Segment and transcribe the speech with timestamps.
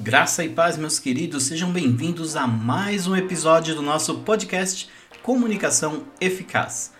[0.00, 4.88] Graça e paz, meus queridos, sejam bem-vindos a mais um episódio do nosso podcast
[5.24, 6.92] Comunicação Eficaz.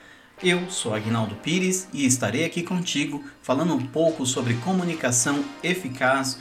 [0.42, 6.40] Eu sou Agnaldo Pires e estarei aqui contigo falando um pouco sobre comunicação eficaz,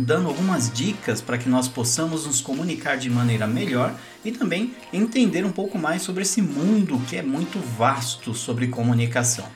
[0.00, 3.94] dando algumas dicas para que nós possamos nos comunicar de maneira melhor
[4.24, 9.46] e também entender um pouco mais sobre esse mundo que é muito vasto sobre comunicação.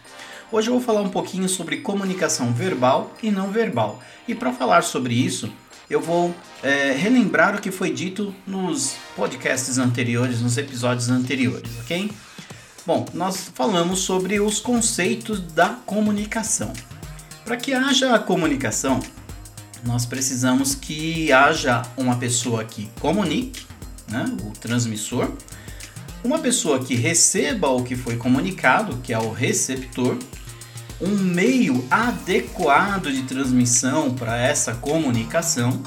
[0.53, 4.03] Hoje eu vou falar um pouquinho sobre comunicação verbal e não verbal.
[4.29, 5.51] E para falar sobre isso,
[5.93, 12.11] eu vou é, relembrar o que foi dito nos podcasts anteriores, nos episódios anteriores, ok?
[12.87, 16.73] Bom, nós falamos sobre os conceitos da comunicação.
[17.45, 19.01] Para que haja comunicação,
[19.85, 23.67] nós precisamos que haja uma pessoa que comunique,
[24.09, 25.31] né, o transmissor,
[26.25, 30.17] uma pessoa que receba o que foi comunicado, que é o receptor,
[31.03, 35.83] um meio adequado de transmissão para essa comunicação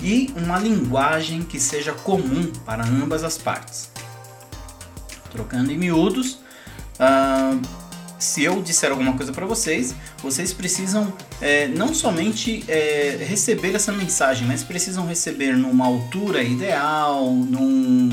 [0.00, 3.90] e uma linguagem que seja comum para ambas as partes.
[5.32, 6.38] Trocando em miúdos,
[7.00, 7.60] uh,
[8.18, 13.92] se eu disser alguma coisa para vocês, vocês precisam é, não somente é, receber essa
[13.92, 18.08] mensagem, mas precisam receber numa altura ideal, num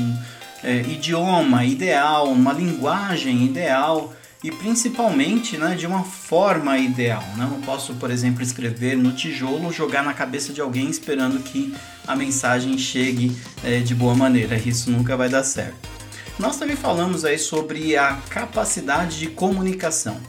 [0.62, 4.12] é, idioma ideal, numa linguagem ideal
[4.44, 7.24] e principalmente né, de uma forma ideal.
[7.34, 7.48] Né?
[7.50, 11.74] Não posso, por exemplo, escrever no tijolo, jogar na cabeça de alguém esperando que
[12.06, 14.54] a mensagem chegue é, de boa maneira.
[14.56, 15.88] Isso nunca vai dar certo.
[16.38, 20.20] Nós também falamos aí sobre a capacidade de comunicação.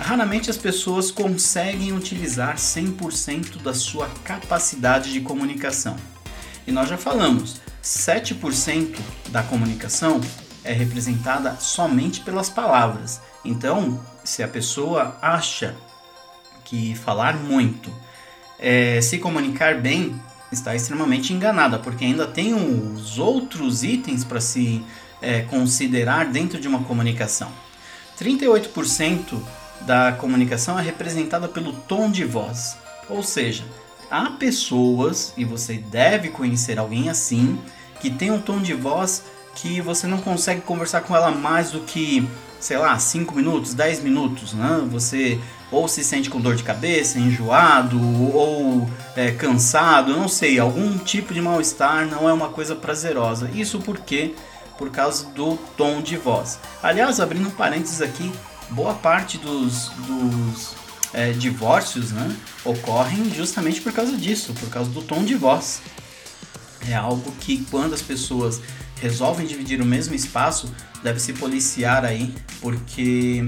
[0.00, 5.94] Raramente as pessoas conseguem utilizar 100% da sua capacidade de comunicação.
[6.66, 8.96] E nós já falamos, 7%
[9.28, 10.20] da comunicação
[10.64, 13.20] é representada somente pelas palavras.
[13.44, 15.74] Então, se a pessoa acha
[16.64, 17.92] que falar muito,
[18.58, 20.18] é, se comunicar bem,
[20.50, 24.82] está extremamente enganada, porque ainda tem os outros itens para se
[25.20, 27.50] é, considerar dentro de uma comunicação.
[28.18, 29.38] 38%
[29.82, 32.76] da comunicação é representada pelo tom de voz,
[33.08, 33.64] ou seja,
[34.10, 37.58] há pessoas, e você deve conhecer alguém assim,
[38.00, 41.80] que tem um tom de voz que você não consegue conversar com ela mais do
[41.80, 42.26] que,
[42.60, 44.86] sei lá, 5 minutos, 10 minutos, né?
[44.90, 48.00] Você ou se sente com dor de cabeça, enjoado,
[48.32, 53.50] ou é, cansado, não sei, algum tipo de mal-estar não é uma coisa prazerosa.
[53.52, 54.34] Isso porque
[54.78, 56.58] por causa do tom de voz.
[56.82, 58.32] Aliás, abrindo um parênteses aqui,
[58.70, 60.74] boa parte dos, dos
[61.12, 65.80] é, divórcios né, ocorrem justamente por causa disso, por causa do tom de voz.
[66.88, 68.60] É algo que quando as pessoas
[69.04, 70.72] resolvem dividir o mesmo espaço,
[71.02, 73.46] deve se policiar aí, porque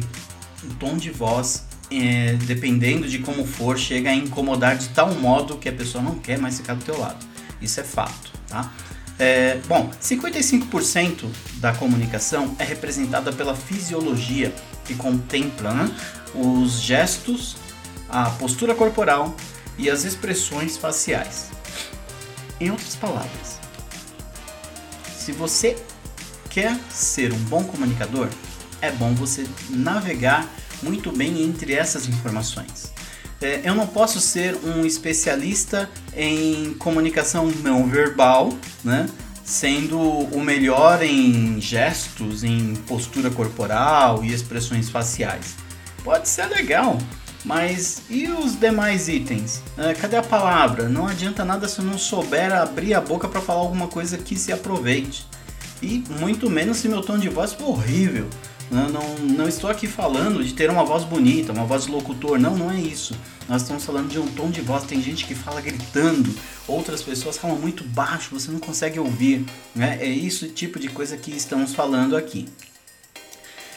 [0.62, 5.56] o tom de voz, é, dependendo de como for, chega a incomodar de tal modo
[5.56, 7.24] que a pessoa não quer mais ficar do teu lado.
[7.62, 8.70] Isso é fato, tá?
[9.18, 11.24] É, bom, 55%
[11.54, 15.90] da comunicação é representada pela fisiologia, que contempla né,
[16.34, 17.56] os gestos,
[18.10, 19.34] a postura corporal
[19.78, 21.48] e as expressões faciais.
[22.60, 23.58] Em outras palavras,
[25.26, 25.76] se você
[26.48, 28.28] quer ser um bom comunicador,
[28.80, 30.48] é bom você navegar
[30.80, 32.92] muito bem entre essas informações.
[33.42, 39.08] É, eu não posso ser um especialista em comunicação não verbal, né?
[39.44, 45.56] sendo o melhor em gestos, em postura corporal e expressões faciais.
[46.04, 46.98] Pode ser legal,
[47.46, 49.62] mas e os demais itens?
[49.78, 50.88] É, cadê a palavra?
[50.88, 54.36] Não adianta nada se eu não souber abrir a boca para falar alguma coisa que
[54.36, 55.24] se aproveite.
[55.80, 58.28] E muito menos se meu tom de voz for horrível.
[58.68, 62.36] Não, não, não, estou aqui falando de ter uma voz bonita, uma voz de locutor.
[62.36, 63.16] Não, não é isso.
[63.48, 64.82] Nós estamos falando de um tom de voz.
[64.82, 66.34] Tem gente que fala gritando,
[66.66, 69.44] outras pessoas falam muito baixo, você não consegue ouvir.
[69.72, 69.98] Né?
[70.00, 72.48] É isso tipo de coisa que estamos falando aqui.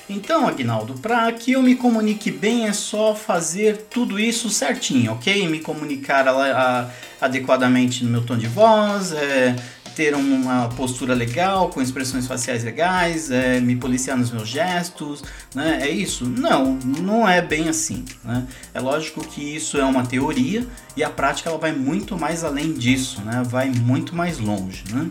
[0.10, 5.48] Então, Agnaldo, para que eu me comunique bem é só fazer tudo isso certinho, ok?
[5.48, 6.90] Me comunicar a, a,
[7.22, 9.56] adequadamente no meu tom de voz, é,
[9.96, 15.22] ter uma postura legal, com expressões faciais legais, é, me policiar nos meus gestos,
[15.54, 15.80] né?
[15.82, 16.26] É isso?
[16.26, 18.04] Não, não é bem assim.
[18.24, 18.48] Né?
[18.74, 20.66] É lógico que isso é uma teoria
[20.96, 23.44] e a prática ela vai muito mais além disso, né?
[23.46, 25.10] Vai muito mais longe, né?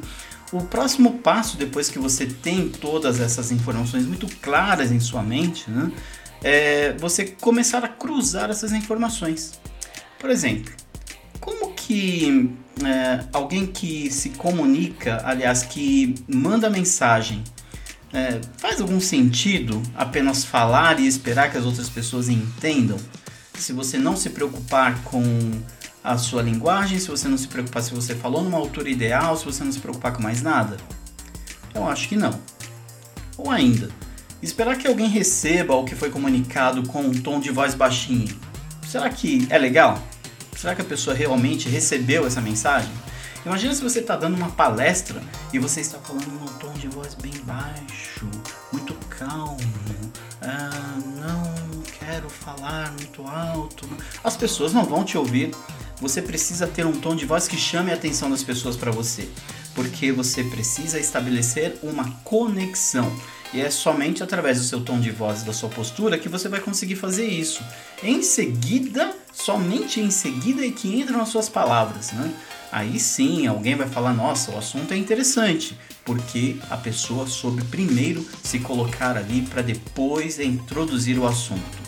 [0.52, 5.70] O próximo passo, depois que você tem todas essas informações muito claras em sua mente,
[5.70, 5.92] né?
[6.42, 9.58] é você começar a cruzar essas informações.
[10.18, 10.72] Por exemplo,
[11.40, 12.50] como que
[12.84, 17.42] é, alguém que se comunica, aliás, que manda mensagem,
[18.12, 22.98] é, faz algum sentido apenas falar e esperar que as outras pessoas entendam?
[23.54, 25.50] Se você não se preocupar com
[26.08, 29.44] a sua linguagem, se você não se preocupar se você falou numa altura ideal, se
[29.44, 30.78] você não se preocupar com mais nada?
[31.74, 32.32] Eu acho que não.
[33.36, 33.90] Ou ainda,
[34.42, 38.34] esperar que alguém receba o que foi comunicado com um tom de voz baixinho.
[38.86, 40.02] Será que é legal?
[40.56, 42.90] Será que a pessoa realmente recebeu essa mensagem?
[43.44, 45.22] Imagina se você está dando uma palestra
[45.52, 48.26] e você está falando num tom de voz bem baixo,
[48.72, 49.58] muito calmo.
[50.40, 53.86] Ah, não quero falar muito alto.
[54.24, 55.50] As pessoas não vão te ouvir.
[56.00, 59.28] Você precisa ter um tom de voz que chame a atenção das pessoas para você,
[59.74, 63.10] porque você precisa estabelecer uma conexão.
[63.52, 66.48] E é somente através do seu tom de voz e da sua postura que você
[66.48, 67.64] vai conseguir fazer isso.
[68.02, 72.32] Em seguida, somente em seguida é que entram as suas palavras, né?
[72.70, 78.24] Aí sim, alguém vai falar: "Nossa, o assunto é interessante", porque a pessoa soube primeiro
[78.44, 81.87] se colocar ali para depois introduzir o assunto.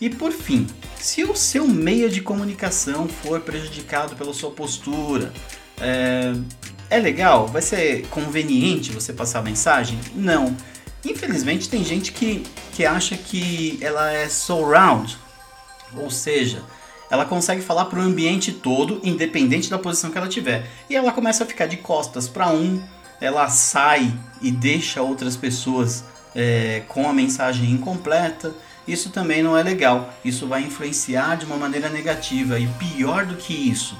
[0.00, 0.66] E por fim,
[0.98, 5.32] se o seu meio de comunicação for prejudicado pela sua postura,
[5.78, 6.32] é,
[6.88, 7.46] é legal?
[7.46, 9.98] Vai ser conveniente você passar a mensagem?
[10.14, 10.56] Não.
[11.04, 12.42] Infelizmente tem gente que,
[12.72, 15.18] que acha que ela é surround,
[15.96, 16.62] ou seja,
[17.10, 20.66] ela consegue falar para o ambiente todo, independente da posição que ela tiver.
[20.88, 22.82] E ela começa a ficar de costas para um,
[23.20, 26.04] ela sai e deixa outras pessoas
[26.34, 28.54] é, com a mensagem incompleta.
[28.90, 30.12] Isso também não é legal.
[30.24, 32.58] Isso vai influenciar de uma maneira negativa.
[32.58, 33.96] E pior do que isso,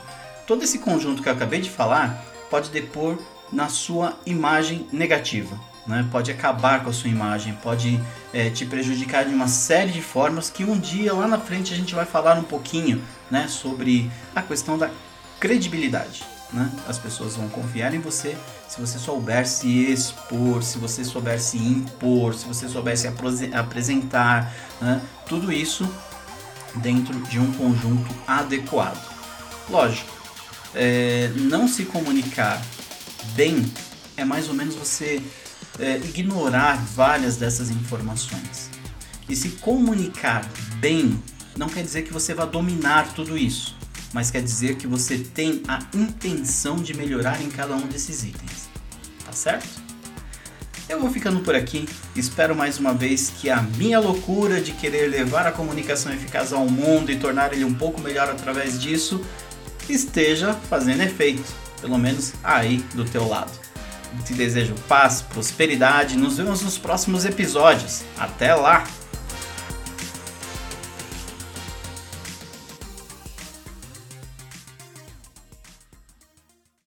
[0.47, 3.19] todo esse conjunto que eu acabei de falar pode depor
[3.53, 6.07] na sua imagem negativa né?
[6.11, 8.01] pode acabar com a sua imagem, pode
[8.33, 11.77] é, te prejudicar de uma série de formas que um dia lá na frente a
[11.77, 14.91] gente vai falar um pouquinho né, sobre a questão da
[15.39, 16.23] credibilidade.
[16.53, 16.71] Né?
[16.89, 18.37] As pessoas vão confiar em você
[18.69, 23.09] se você souber se expor, se você souber se impor, se você souber se
[23.53, 25.01] apresentar, né?
[25.27, 25.89] tudo isso
[26.77, 29.01] dentro de um conjunto adequado.
[29.69, 30.11] Lógico,
[30.75, 32.61] é, não se comunicar
[33.35, 33.71] bem
[34.17, 35.23] é mais ou menos você
[35.79, 38.71] é, ignorar várias dessas informações.
[39.29, 41.23] E se comunicar bem
[41.57, 43.77] não quer dizer que você vai dominar tudo isso,
[44.13, 48.69] mas quer dizer que você tem a intenção de melhorar em cada um desses itens.
[49.25, 49.69] Tá certo?
[50.89, 51.89] Eu vou ficando por aqui.
[52.17, 56.67] Espero mais uma vez que a minha loucura de querer levar a comunicação eficaz ao
[56.67, 59.25] mundo e tornar ele um pouco melhor através disso
[59.89, 61.45] esteja fazendo efeito,
[61.81, 63.53] pelo menos aí do teu lado.
[64.25, 66.17] Te desejo paz, prosperidade.
[66.17, 68.03] Nos vemos nos próximos episódios.
[68.19, 68.85] Até lá!